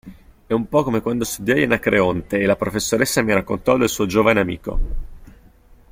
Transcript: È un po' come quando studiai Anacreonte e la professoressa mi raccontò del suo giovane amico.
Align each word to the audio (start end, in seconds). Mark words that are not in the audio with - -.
È 0.47 0.51
un 0.51 0.67
po' 0.67 0.81
come 0.81 0.99
quando 0.99 1.23
studiai 1.23 1.61
Anacreonte 1.61 2.39
e 2.39 2.47
la 2.47 2.55
professoressa 2.55 3.21
mi 3.21 3.33
raccontò 3.33 3.77
del 3.77 3.87
suo 3.87 4.07
giovane 4.07 4.39
amico. 4.39 4.79